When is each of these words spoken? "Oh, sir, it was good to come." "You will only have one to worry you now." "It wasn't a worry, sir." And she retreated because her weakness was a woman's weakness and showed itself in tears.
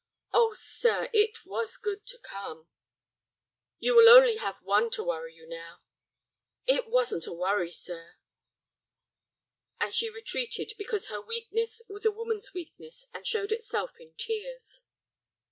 "Oh, 0.33 0.55
sir, 0.55 1.09
it 1.13 1.45
was 1.45 1.77
good 1.77 2.07
to 2.07 2.17
come." 2.17 2.67
"You 3.77 3.95
will 3.95 4.09
only 4.09 4.37
have 4.37 4.59
one 4.63 4.89
to 4.93 5.03
worry 5.03 5.35
you 5.35 5.45
now." 5.47 5.83
"It 6.65 6.87
wasn't 6.87 7.27
a 7.27 7.31
worry, 7.31 7.71
sir." 7.71 8.15
And 9.79 9.93
she 9.93 10.09
retreated 10.09 10.73
because 10.75 11.05
her 11.09 11.21
weakness 11.21 11.83
was 11.87 12.03
a 12.03 12.11
woman's 12.11 12.51
weakness 12.51 13.05
and 13.13 13.27
showed 13.27 13.51
itself 13.51 13.99
in 13.99 14.15
tears. 14.15 14.81